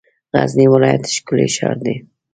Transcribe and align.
غزنی 0.35 0.65
ولایت 0.73 1.03
ښکلی 1.15 1.47
شار 1.55 1.77
دی. 1.85 1.95